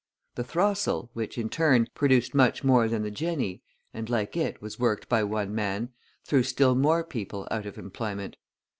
The 0.33 0.43
throstle, 0.43 1.11
which, 1.13 1.37
in 1.37 1.47
turn, 1.47 1.85
produced 1.93 2.33
much 2.33 2.63
more 2.63 2.87
than 2.87 3.03
the 3.03 3.11
jenny, 3.11 3.61
and 3.93 4.09
like 4.09 4.35
it, 4.35 4.59
was 4.59 4.79
worked 4.79 5.07
by 5.07 5.23
one 5.23 5.53
man, 5.53 5.89
threw 6.25 6.41
still 6.41 6.73
more 6.73 7.03
people 7.03 7.47
out 7.51 7.67
of 7.67 7.77
employment. 7.77 8.35